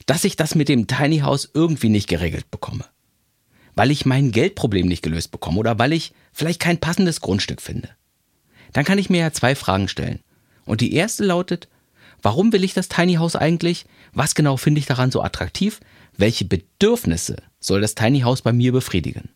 dass 0.05 0.23
ich 0.23 0.35
das 0.35 0.55
mit 0.55 0.69
dem 0.69 0.87
Tiny 0.87 1.19
House 1.19 1.49
irgendwie 1.53 1.89
nicht 1.89 2.07
geregelt 2.07 2.51
bekomme, 2.51 2.85
weil 3.75 3.91
ich 3.91 4.05
mein 4.05 4.31
Geldproblem 4.31 4.87
nicht 4.87 5.01
gelöst 5.01 5.31
bekomme 5.31 5.59
oder 5.59 5.79
weil 5.79 5.93
ich 5.93 6.13
vielleicht 6.31 6.59
kein 6.59 6.79
passendes 6.79 7.21
Grundstück 7.21 7.61
finde, 7.61 7.89
dann 8.73 8.85
kann 8.85 8.99
ich 8.99 9.09
mir 9.09 9.19
ja 9.19 9.31
zwei 9.31 9.55
Fragen 9.55 9.87
stellen. 9.87 10.19
Und 10.65 10.81
die 10.81 10.93
erste 10.93 11.23
lautet, 11.23 11.67
Warum 12.25 12.51
will 12.51 12.63
ich 12.63 12.73
das 12.73 12.89
Tiny 12.89 13.15
House 13.15 13.35
eigentlich? 13.35 13.85
Was 14.11 14.33
genau 14.33 14.57
finde 14.57 14.79
ich 14.79 14.87
daran 14.87 15.11
so 15.11 15.21
attraktiv? 15.21 15.79
Welche 16.17 16.43
Bedürfnisse 16.43 17.35
soll 17.59 17.81
das 17.81 17.93
Tiny 17.93 18.21
House 18.21 18.41
bei 18.41 18.51
mir 18.51 18.71
befriedigen? 18.71 19.29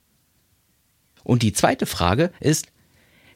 Und 1.23 1.43
die 1.43 1.53
zweite 1.53 1.85
Frage 1.85 2.31
ist, 2.39 2.67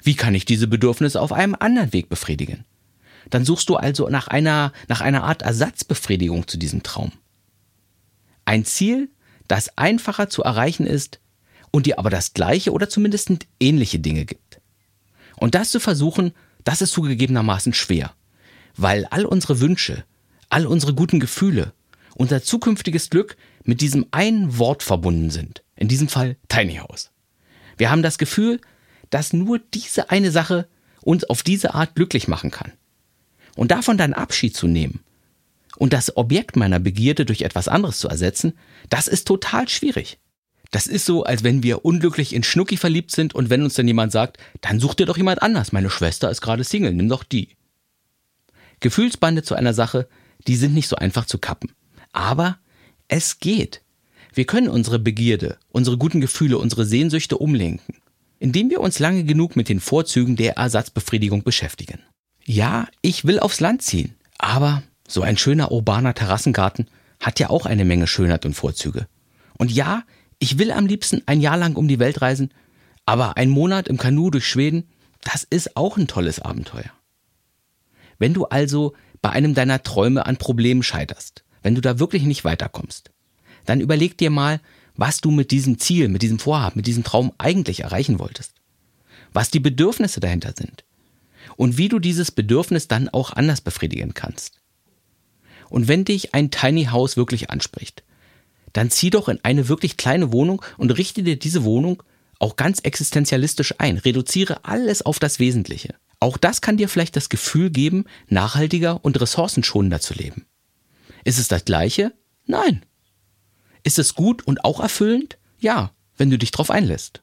wie 0.02 0.16
kann 0.16 0.36
ich 0.36 0.46
diese 0.46 0.68
Bedürfnisse 0.68 1.22
auf 1.22 1.32
einem 1.32 1.56
anderen 1.58 1.94
Weg 1.94 2.10
befriedigen? 2.10 2.66
Dann 3.30 3.46
suchst 3.46 3.70
du 3.70 3.76
also 3.76 4.10
nach 4.10 4.28
einer, 4.28 4.74
nach 4.88 5.02
einer 5.02 5.24
Art 5.24 5.42
Ersatzbefriedigung 5.42 6.48
zu 6.48 6.58
diesem 6.58 6.84
Traum. 6.84 7.14
Ein 8.46 8.66
Ziel, 8.66 9.10
das 9.48 9.78
einfacher 9.78 10.30
zu 10.30 10.44
erreichen 10.44 10.86
ist 10.86 11.20
und 11.72 11.86
dir 11.86 12.00
aber 12.00 12.10
das 12.10 12.34
gleiche 12.34 12.72
oder 12.72 12.90
zumindest 12.90 13.32
ähnliche 13.60 14.00
Dinge 14.00 14.26
gibt. 14.26 14.60
Und 15.38 15.56
das 15.56 15.72
zu 15.72 15.80
versuchen, 15.80 16.34
das 16.64 16.82
ist 16.82 16.92
zugegebenermaßen 16.92 17.74
schwer 17.74 18.14
weil 18.76 19.06
all 19.06 19.26
unsere 19.26 19.60
Wünsche, 19.60 20.04
all 20.50 20.66
unsere 20.66 20.94
guten 20.94 21.20
Gefühle, 21.20 21.74
unser 22.16 22.44
zukünftiges 22.44 23.10
Glück 23.10 23.38
mit 23.64 23.82
diesem 23.82 24.06
einen 24.12 24.58
Wort 24.58 24.84
verbunden 24.84 25.30
sind. 25.30 25.64
In 25.76 25.88
diesem 25.88 26.08
Fall 26.08 26.38
Tiny 26.48 26.76
House. 26.76 27.12
Wir 27.78 27.92
haben 27.92 28.04
das 28.04 28.18
Gefühl, 28.18 28.60
dass 29.10 29.34
nur 29.34 29.60
diese 29.74 30.10
eine 30.10 30.32
Sache 30.32 30.68
uns 31.02 31.24
auf 31.24 31.44
diese 31.44 31.74
Art 31.74 31.96
glücklich 31.96 32.28
machen 32.28 32.52
kann. 32.52 32.72
Und 33.56 33.72
davon 33.72 33.98
dann 33.98 34.14
Abschied 34.14 34.56
zu 34.56 34.68
nehmen 34.68 35.02
und 35.78 35.94
das 35.94 36.18
Objekt 36.18 36.56
meiner 36.56 36.80
Begierde 36.80 37.26
durch 37.26 37.42
etwas 37.42 37.68
anderes 37.68 38.00
zu 38.00 38.08
ersetzen, 38.08 38.54
das 38.90 39.08
ist 39.08 39.28
total 39.28 39.70
schwierig. 39.70 40.20
Das 40.72 40.88
ist 40.88 41.06
so, 41.06 41.24
als 41.24 41.44
wenn 41.44 41.62
wir 41.62 41.86
unglücklich 41.86 42.34
in 42.34 42.44
Schnucki 42.44 42.78
verliebt 42.78 43.12
sind 43.12 43.36
und 43.36 43.52
wenn 43.52 43.62
uns 43.62 43.76
dann 43.76 43.88
jemand 43.88 44.12
sagt, 44.12 44.38
dann 44.62 44.80
such 44.80 44.96
dir 44.96 45.06
doch 45.06 45.18
jemand 45.18 45.42
anders. 45.44 45.72
Meine 45.72 45.92
Schwester 45.92 46.32
ist 46.32 46.42
gerade 46.42 46.64
Single, 46.64 46.94
nimm 46.94 47.10
doch 47.10 47.24
die. 47.24 47.50
Gefühlsbande 48.80 49.44
zu 49.44 49.54
einer 49.54 49.74
Sache, 49.74 50.08
die 50.48 50.56
sind 50.56 50.74
nicht 50.74 50.88
so 50.88 50.96
einfach 50.96 51.26
zu 51.26 51.38
kappen. 51.38 51.72
Aber 52.12 52.58
Es 53.08 53.40
geht. 53.40 53.83
Wir 54.36 54.46
können 54.46 54.68
unsere 54.68 54.98
Begierde, 54.98 55.58
unsere 55.70 55.98
guten 55.98 56.20
Gefühle, 56.20 56.58
unsere 56.58 56.86
Sehnsüchte 56.86 57.38
umlenken, 57.38 57.96
indem 58.40 58.72
wir 58.72 58.82
uns 58.82 58.98
lange 58.98 59.26
genug 59.26 59.56
mit 59.56 59.70
den 59.70 59.80
Vorzügen 59.80 60.36
der 60.36 60.58
Ersatzbefriedigung 60.58 61.44
beschäftigen. 61.44 62.00
Ja, 62.44 62.88
ich 63.04 63.26
will 63.26 63.40
aufs 63.40 63.60
Land 63.60 63.84
ziehen, 63.84 64.16
aber 64.40 64.82
so 65.08 65.22
ein 65.22 65.38
schöner 65.38 65.72
urbaner 65.72 66.16
Terrassengarten 66.16 66.88
hat 67.20 67.40
ja 67.40 67.52
auch 67.52 67.68
eine 67.68 67.86
Menge 67.86 68.08
Schönheit 68.08 68.46
und 68.46 68.56
Vorzüge. 68.56 69.08
Und 69.60 69.72
ja, 69.72 70.04
ich 70.40 70.58
will 70.58 70.72
am 70.72 70.88
liebsten 70.88 71.22
ein 71.28 71.40
Jahr 71.40 71.58
lang 71.58 71.76
um 71.76 71.88
die 71.88 72.00
Welt 72.00 72.22
reisen, 72.22 72.52
aber 73.06 73.38
ein 73.38 73.50
Monat 73.50 73.88
im 73.88 73.98
Kanu 73.98 74.32
durch 74.32 74.48
Schweden, 74.48 74.90
das 75.22 75.44
ist 75.44 75.78
auch 75.78 75.96
ein 75.98 76.08
tolles 76.08 76.40
Abenteuer. 76.40 76.92
Wenn 78.18 78.34
du 78.34 78.46
also 78.46 78.94
bei 79.22 79.30
einem 79.30 79.54
deiner 79.54 79.84
Träume 79.84 80.26
an 80.26 80.38
Problemen 80.38 80.82
scheiterst, 80.82 81.44
wenn 81.62 81.76
du 81.76 81.82
da 81.82 82.00
wirklich 82.00 82.24
nicht 82.24 82.44
weiterkommst, 82.44 83.13
dann 83.66 83.82
überleg 83.82 84.18
dir 84.18 84.30
mal, 84.30 84.60
was 84.96 85.22
du 85.22 85.32
mit 85.32 85.52
diesem 85.52 85.80
Ziel, 85.80 86.08
mit 86.08 86.22
diesem 86.22 86.40
Vorhaben, 86.40 86.78
mit 86.78 86.88
diesem 86.88 87.04
Traum 87.04 87.32
eigentlich 87.38 87.82
erreichen 87.82 88.20
wolltest. 88.20 88.54
Was 89.32 89.50
die 89.50 89.60
Bedürfnisse 89.60 90.20
dahinter 90.20 90.54
sind. 90.56 90.84
Und 91.56 91.78
wie 91.78 91.90
du 91.90 92.00
dieses 92.00 92.32
Bedürfnis 92.32 92.88
dann 92.88 93.10
auch 93.10 93.32
anders 93.32 93.62
befriedigen 93.62 94.14
kannst. 94.14 94.62
Und 95.70 95.88
wenn 95.88 96.06
dich 96.06 96.34
ein 96.34 96.52
Tiny 96.52 96.86
House 96.86 97.18
wirklich 97.18 97.50
anspricht, 97.50 98.04
dann 98.74 98.92
zieh 98.92 99.10
doch 99.10 99.28
in 99.30 99.40
eine 99.44 99.70
wirklich 99.70 99.98
kleine 99.98 100.32
Wohnung 100.32 100.62
und 100.78 100.92
richte 100.92 101.24
dir 101.24 101.38
diese 101.38 101.64
Wohnung 101.64 102.04
auch 102.40 102.56
ganz 102.56 102.80
existenzialistisch 102.80 103.76
ein. 103.78 103.98
Reduziere 103.98 104.66
alles 104.66 105.04
auf 105.04 105.20
das 105.20 105.40
Wesentliche. 105.40 105.96
Auch 106.20 106.38
das 106.38 106.62
kann 106.62 106.78
dir 106.78 106.90
vielleicht 106.90 107.16
das 107.16 107.30
Gefühl 107.30 107.70
geben, 107.70 108.06
nachhaltiger 108.28 109.04
und 109.04 109.20
ressourcenschonender 109.20 110.00
zu 110.00 110.14
leben. 110.14 110.46
Ist 111.24 111.40
es 111.40 111.48
das 111.48 111.66
gleiche? 111.66 112.14
Nein. 112.46 112.84
Ist 113.84 114.00
es 114.00 114.16
gut 114.16 114.46
und 114.48 114.64
auch 114.64 114.80
erfüllend? 114.80 115.38
Ja, 115.60 115.92
wenn 116.18 116.30
du 116.30 116.38
dich 116.38 116.52
drauf 116.52 116.70
einlässt. 116.70 117.22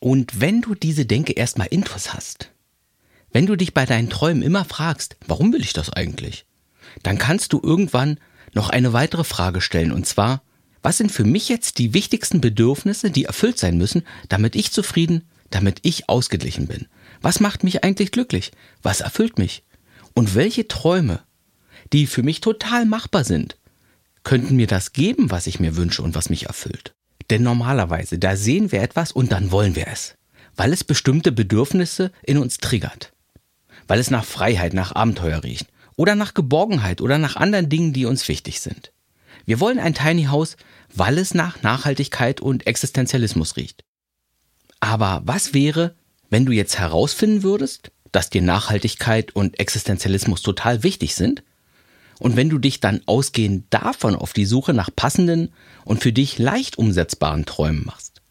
Und 0.00 0.40
wenn 0.40 0.62
du 0.62 0.74
diese 0.74 1.06
Denke 1.06 1.32
erstmal 1.32 1.68
intus 1.68 2.12
hast, 2.12 2.50
wenn 3.30 3.46
du 3.46 3.56
dich 3.56 3.72
bei 3.72 3.86
deinen 3.86 4.10
Träumen 4.10 4.42
immer 4.42 4.64
fragst, 4.64 5.16
warum 5.26 5.52
will 5.52 5.62
ich 5.62 5.72
das 5.72 5.90
eigentlich? 5.90 6.46
dann 7.02 7.18
kannst 7.18 7.52
du 7.52 7.60
irgendwann 7.62 8.18
noch 8.52 8.68
eine 8.68 8.92
weitere 8.92 9.24
Frage 9.24 9.60
stellen, 9.60 9.92
und 9.92 10.06
zwar, 10.06 10.42
was 10.82 10.98
sind 10.98 11.12
für 11.12 11.24
mich 11.24 11.48
jetzt 11.48 11.78
die 11.78 11.94
wichtigsten 11.94 12.40
Bedürfnisse, 12.40 13.10
die 13.10 13.24
erfüllt 13.24 13.58
sein 13.58 13.78
müssen, 13.78 14.02
damit 14.28 14.56
ich 14.56 14.72
zufrieden, 14.72 15.24
damit 15.50 15.78
ich 15.82 16.08
ausgeglichen 16.08 16.66
bin? 16.66 16.86
Was 17.20 17.40
macht 17.40 17.64
mich 17.64 17.84
eigentlich 17.84 18.10
glücklich? 18.10 18.50
Was 18.82 19.00
erfüllt 19.00 19.38
mich? 19.38 19.62
Und 20.14 20.34
welche 20.34 20.68
Träume, 20.68 21.20
die 21.92 22.06
für 22.06 22.22
mich 22.22 22.40
total 22.40 22.84
machbar 22.84 23.24
sind, 23.24 23.56
könnten 24.24 24.56
mir 24.56 24.66
das 24.66 24.92
geben, 24.92 25.30
was 25.30 25.46
ich 25.46 25.60
mir 25.60 25.76
wünsche 25.76 26.02
und 26.02 26.14
was 26.14 26.30
mich 26.30 26.46
erfüllt? 26.46 26.94
Denn 27.30 27.42
normalerweise, 27.42 28.18
da 28.18 28.36
sehen 28.36 28.72
wir 28.72 28.82
etwas 28.82 29.12
und 29.12 29.32
dann 29.32 29.50
wollen 29.50 29.76
wir 29.76 29.88
es, 29.88 30.16
weil 30.56 30.72
es 30.72 30.84
bestimmte 30.84 31.32
Bedürfnisse 31.32 32.12
in 32.22 32.38
uns 32.38 32.58
triggert, 32.58 33.12
weil 33.88 33.98
es 33.98 34.10
nach 34.10 34.24
Freiheit, 34.24 34.74
nach 34.74 34.94
Abenteuer 34.94 35.42
riecht, 35.42 35.66
oder 35.96 36.14
nach 36.14 36.34
Geborgenheit 36.34 37.00
oder 37.00 37.18
nach 37.18 37.36
anderen 37.36 37.68
Dingen, 37.68 37.92
die 37.92 38.06
uns 38.06 38.26
wichtig 38.28 38.60
sind. 38.60 38.92
Wir 39.44 39.60
wollen 39.60 39.78
ein 39.78 39.94
Tiny 39.94 40.24
House, 40.24 40.56
weil 40.94 41.18
es 41.18 41.34
nach 41.34 41.62
Nachhaltigkeit 41.62 42.40
und 42.40 42.66
Existenzialismus 42.66 43.56
riecht. 43.56 43.84
Aber 44.80 45.22
was 45.24 45.54
wäre, 45.54 45.94
wenn 46.30 46.46
du 46.46 46.52
jetzt 46.52 46.78
herausfinden 46.78 47.42
würdest, 47.42 47.92
dass 48.10 48.30
dir 48.30 48.42
Nachhaltigkeit 48.42 49.34
und 49.34 49.58
Existenzialismus 49.58 50.42
total 50.42 50.82
wichtig 50.82 51.14
sind? 51.14 51.42
Und 52.22 52.36
wenn 52.36 52.48
du 52.48 52.58
dich 52.58 52.78
dann 52.78 53.00
ausgehend 53.06 53.64
davon 53.70 54.14
auf 54.14 54.32
die 54.32 54.44
Suche 54.44 54.72
nach 54.72 54.90
passenden 54.94 55.52
und 55.84 56.00
für 56.04 56.12
dich 56.12 56.38
leicht 56.38 56.78
umsetzbaren 56.78 57.46
Träumen 57.46 57.84
machst? 57.84 58.22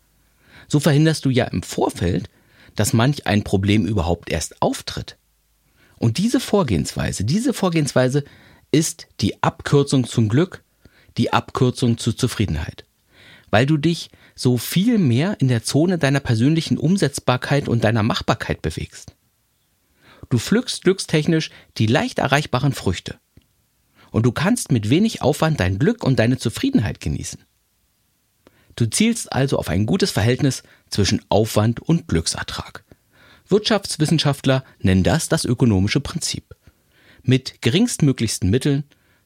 So 0.70 0.80
verhinderst 0.80 1.26
du 1.26 1.30
ja 1.30 1.44
im 1.44 1.62
Vorfeld, 1.62 2.30
dass 2.78 2.94
manch 2.94 3.28
ein 3.28 3.44
Problem 3.44 3.86
überhaupt 3.86 4.32
erst 4.32 4.62
auftritt. 4.62 5.18
Und 5.98 6.20
diese 6.20 6.40
Vorgehensweise, 6.40 7.26
diese 7.26 7.54
Vorgehensweise 7.54 8.24
ist 8.72 9.08
die 9.20 9.44
Abkürzung 9.44 10.08
zum 10.08 10.30
Glück, 10.30 10.64
die 11.18 11.34
Abkürzung 11.34 11.98
zur 11.98 12.16
Zufriedenheit. 12.16 12.86
Weil 13.50 13.66
du 13.66 13.76
dich 13.76 14.10
so 14.36 14.58
viel 14.58 15.00
mehr 15.00 15.36
in 15.42 15.50
der 15.50 15.66
Zone 15.66 15.98
deiner 15.98 16.22
persönlichen 16.22 16.78
Umsetzbarkeit 16.78 17.68
und 17.68 17.84
deiner 17.84 18.04
Machbarkeit 18.04 18.62
bewegst. 18.62 19.18
Du 20.30 20.40
pflückst 20.40 20.86
glückstechnisch 20.86 21.50
die 21.78 21.88
leicht 21.88 22.20
erreichbaren 22.20 22.72
Früchte. 22.72 23.20
Und 24.12 24.26
du 24.26 24.32
kannst 24.32 24.72
mit 24.72 24.90
wenig 24.90 25.22
Aufwand 25.22 25.60
dein 25.60 25.80
Glück 25.80 26.04
und 26.04 26.20
deine 26.20 26.38
Zufriedenheit 26.38 27.00
genießen. 27.00 27.40
Du 28.76 28.86
zielst 28.86 29.32
also 29.34 29.58
auf 29.58 29.70
ein 29.70 29.86
gutes 29.86 30.12
Verhältnis 30.12 30.64
zwischen 30.90 31.22
Aufwand 31.30 31.80
und 31.80 32.08
Glücksertrag. 32.08 32.84
Wirtschaftswissenschaftler 33.48 34.64
nennen 34.80 35.04
das 35.04 35.30
das 35.30 35.46
ökonomische 35.46 36.00
Prinzip. 36.00 36.56
Mit 37.24 37.62
geringstmöglichsten 37.62 38.50
Mitteln 38.50 38.84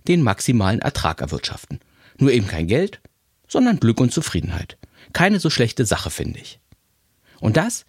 den 0.08 0.22
maximalen 0.22 0.80
Ertrag 0.80 1.22
erwirtschaften. 1.22 1.80
Nur 2.18 2.32
eben 2.32 2.48
kein 2.48 2.68
Geld, 2.68 3.02
sondern 3.48 3.80
Glück 3.80 4.00
und 4.00 4.14
Zufriedenheit. 4.14 4.78
Keine 5.14 5.40
so 5.40 5.50
schlechte 5.50 5.86
Sache, 5.86 6.10
finde 6.10 6.40
ich. 6.40 6.60
Und 7.40 7.58
das, 7.58 7.86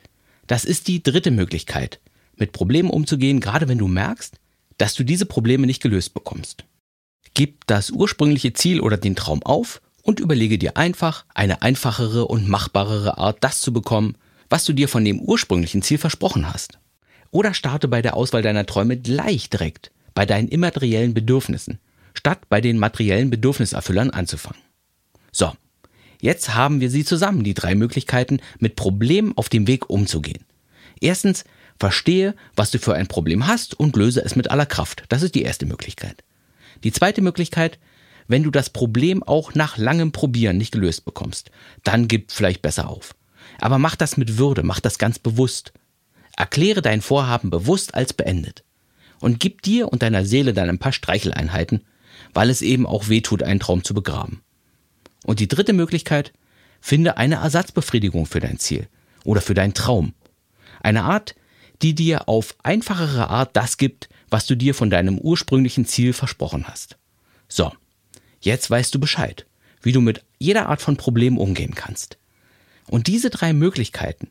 das 0.46 0.64
ist 0.64 0.88
die 0.88 1.02
dritte 1.02 1.30
Möglichkeit, 1.30 2.00
mit 2.36 2.52
Problemen 2.52 2.90
umzugehen, 2.90 3.40
gerade 3.40 3.68
wenn 3.68 3.78
du 3.78 3.88
merkst, 3.88 4.38
dass 4.78 4.94
du 4.94 5.04
diese 5.04 5.26
Probleme 5.26 5.66
nicht 5.66 5.82
gelöst 5.82 6.12
bekommst. 6.12 6.64
Gib 7.36 7.66
das 7.66 7.90
ursprüngliche 7.90 8.54
Ziel 8.54 8.80
oder 8.80 8.96
den 8.96 9.14
Traum 9.14 9.42
auf 9.42 9.82
und 10.00 10.20
überlege 10.20 10.56
dir 10.56 10.78
einfach 10.78 11.26
eine 11.34 11.60
einfachere 11.60 12.28
und 12.28 12.48
machbarere 12.48 13.18
Art, 13.18 13.36
das 13.42 13.60
zu 13.60 13.74
bekommen, 13.74 14.16
was 14.48 14.64
du 14.64 14.72
dir 14.72 14.88
von 14.88 15.04
dem 15.04 15.20
ursprünglichen 15.20 15.82
Ziel 15.82 15.98
versprochen 15.98 16.50
hast. 16.50 16.78
Oder 17.30 17.52
starte 17.52 17.88
bei 17.88 18.00
der 18.00 18.16
Auswahl 18.16 18.40
deiner 18.40 18.64
Träume 18.64 18.96
gleich 18.96 19.50
direkt 19.50 19.90
bei 20.14 20.24
deinen 20.24 20.48
immateriellen 20.48 21.12
Bedürfnissen, 21.12 21.78
statt 22.14 22.48
bei 22.48 22.62
den 22.62 22.78
materiellen 22.78 23.28
Bedürfniserfüllern 23.28 24.08
anzufangen. 24.08 24.62
So, 25.30 25.52
jetzt 26.22 26.54
haben 26.54 26.80
wir 26.80 26.88
sie 26.88 27.04
zusammen, 27.04 27.44
die 27.44 27.52
drei 27.52 27.74
Möglichkeiten, 27.74 28.40
mit 28.60 28.76
Problemen 28.76 29.36
auf 29.36 29.50
dem 29.50 29.66
Weg 29.66 29.90
umzugehen. 29.90 30.46
Erstens, 31.02 31.44
verstehe, 31.78 32.34
was 32.54 32.70
du 32.70 32.78
für 32.78 32.94
ein 32.94 33.08
Problem 33.08 33.46
hast 33.46 33.78
und 33.78 33.94
löse 33.94 34.24
es 34.24 34.36
mit 34.36 34.50
aller 34.50 34.64
Kraft. 34.64 35.04
Das 35.10 35.22
ist 35.22 35.34
die 35.34 35.42
erste 35.42 35.66
Möglichkeit. 35.66 36.24
Die 36.84 36.92
zweite 36.92 37.22
Möglichkeit, 37.22 37.78
wenn 38.28 38.42
du 38.42 38.50
das 38.50 38.70
Problem 38.70 39.22
auch 39.22 39.54
nach 39.54 39.76
langem 39.76 40.12
Probieren 40.12 40.58
nicht 40.58 40.72
gelöst 40.72 41.04
bekommst, 41.04 41.50
dann 41.84 42.08
gib 42.08 42.32
vielleicht 42.32 42.62
besser 42.62 42.88
auf. 42.88 43.14
Aber 43.60 43.78
mach 43.78 43.96
das 43.96 44.16
mit 44.16 44.38
Würde, 44.38 44.62
mach 44.62 44.80
das 44.80 44.98
ganz 44.98 45.18
bewusst. 45.18 45.72
Erkläre 46.36 46.82
dein 46.82 47.00
Vorhaben 47.00 47.50
bewusst 47.50 47.94
als 47.94 48.12
beendet. 48.12 48.64
Und 49.20 49.40
gib 49.40 49.62
dir 49.62 49.90
und 49.90 50.02
deiner 50.02 50.24
Seele 50.24 50.52
dann 50.52 50.68
ein 50.68 50.78
paar 50.78 50.92
Streicheleinheiten, 50.92 51.84
weil 52.34 52.50
es 52.50 52.62
eben 52.62 52.86
auch 52.86 53.08
weh 53.08 53.20
tut, 53.20 53.42
einen 53.42 53.60
Traum 53.60 53.82
zu 53.82 53.94
begraben. 53.94 54.42
Und 55.24 55.40
die 55.40 55.48
dritte 55.48 55.72
Möglichkeit, 55.72 56.32
finde 56.80 57.16
eine 57.16 57.36
Ersatzbefriedigung 57.36 58.26
für 58.26 58.40
dein 58.40 58.58
Ziel 58.58 58.88
oder 59.24 59.40
für 59.40 59.54
deinen 59.54 59.74
Traum. 59.74 60.14
Eine 60.80 61.04
Art, 61.04 61.34
die 61.82 61.94
dir 61.94 62.28
auf 62.28 62.54
einfachere 62.62 63.28
Art 63.28 63.56
das 63.56 63.76
gibt, 63.76 64.08
was 64.30 64.46
du 64.46 64.56
dir 64.56 64.74
von 64.74 64.90
deinem 64.90 65.18
ursprünglichen 65.18 65.86
Ziel 65.86 66.12
versprochen 66.12 66.66
hast. 66.66 66.96
So, 67.48 67.72
jetzt 68.40 68.70
weißt 68.70 68.94
du 68.94 68.98
Bescheid, 68.98 69.46
wie 69.82 69.92
du 69.92 70.00
mit 70.00 70.24
jeder 70.38 70.68
Art 70.68 70.82
von 70.82 70.96
Problem 70.96 71.38
umgehen 71.38 71.74
kannst. 71.74 72.18
Und 72.88 73.06
diese 73.06 73.30
drei 73.30 73.52
Möglichkeiten, 73.52 74.28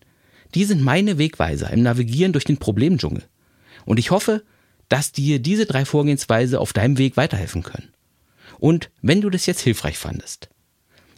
die 0.54 0.66
sind 0.66 0.82
meine 0.82 1.18
Wegweiser 1.18 1.70
im 1.72 1.84
Navigieren 1.84 2.34
durch 2.34 2.46
den 2.46 2.58
Problemdschungel. 2.58 3.24
Und 3.86 4.00
ich 4.00 4.12
hoffe, 4.12 4.44
dass 4.90 5.12
dir 5.12 5.40
diese 5.40 5.66
drei 5.66 5.86
Vorgehensweise 5.86 6.60
auf 6.60 6.74
deinem 6.74 6.98
Weg 6.98 7.18
weiterhelfen 7.18 7.64
können. 7.64 7.90
Und 8.60 8.90
wenn 9.02 9.22
du 9.22 9.30
das 9.30 9.46
jetzt 9.46 9.62
hilfreich 9.62 9.98
fandest, 9.98 10.50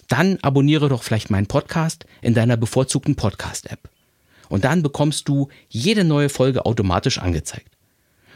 dann 0.08 0.38
abonniere 0.42 0.90
doch 0.90 1.04
vielleicht 1.04 1.30
meinen 1.30 1.48
Podcast 1.48 2.06
in 2.22 2.34
deiner 2.34 2.58
bevorzugten 2.58 3.16
Podcast-App. 3.16 3.90
Und 4.50 4.63
dann 4.63 4.84
bekommst 4.84 5.27
du 5.27 5.50
jede 5.70 6.04
neue 6.04 6.30
Folge 6.30 6.66
automatisch 6.66 7.18
angezeigt. 7.18 7.75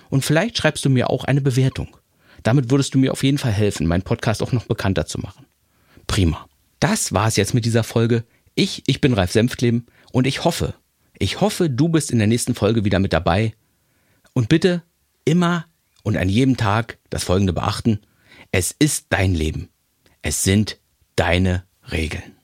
Und 0.10 0.26
vielleicht 0.26 0.58
schreibst 0.58 0.84
du 0.86 0.90
mir 0.90 1.10
auch 1.10 1.24
eine 1.24 1.42
Bewertung. 1.42 1.98
Damit 2.44 2.72
würdest 2.72 2.94
du 2.94 2.98
mir 2.98 3.12
auf 3.12 3.24
jeden 3.24 3.38
Fall 3.38 3.52
helfen, 3.52 3.88
meinen 3.88 4.02
Podcast 4.02 4.42
auch 4.42 4.52
noch 4.52 4.66
bekannter 4.66 5.06
zu 5.06 5.20
machen. 5.20 5.46
Prima. 6.08 6.48
Das 6.80 7.14
war's 7.14 7.36
jetzt 7.36 7.54
mit 7.54 7.66
dieser 7.66 7.84
Folge. 7.84 8.26
Ich, 8.56 8.84
ich 8.88 9.00
bin 9.00 9.14
Ralf 9.14 9.32
Senftleben 9.32 9.86
und 10.12 10.28
ich 10.28 10.44
hoffe, 10.44 10.74
ich 11.18 11.40
hoffe, 11.40 11.70
du 11.70 11.88
bist 11.88 12.12
in 12.12 12.18
der 12.18 12.28
nächsten 12.28 12.56
Folge 12.56 12.84
wieder 12.84 13.00
mit 13.00 13.14
dabei. 13.14 13.54
Und 14.34 14.50
bitte 14.50 14.82
immer 15.24 15.66
und 16.04 16.18
an 16.18 16.30
jedem 16.30 16.58
Tag 16.58 16.98
das 17.10 17.24
Folgende 17.24 17.54
beachten. 17.54 18.00
Es 18.52 18.76
ist 18.78 19.06
dein 19.10 19.36
Leben. 19.36 19.70
Es 20.24 20.44
sind 20.44 20.80
deine 21.16 21.64
Regeln. 21.92 22.36